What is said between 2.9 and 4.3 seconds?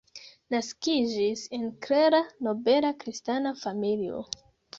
kristana familio.